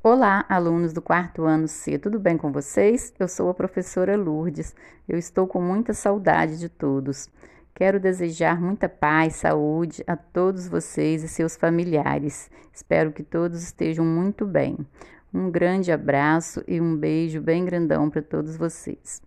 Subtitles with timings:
[0.00, 3.12] Olá, alunos do quarto ano C, tudo bem com vocês?
[3.18, 4.72] Eu sou a professora Lourdes.
[5.08, 7.28] Eu estou com muita saudade de todos.
[7.74, 12.48] Quero desejar muita paz, saúde a todos vocês e seus familiares.
[12.72, 14.78] Espero que todos estejam muito bem.
[15.34, 19.20] Um grande abraço e um beijo bem grandão para todos vocês.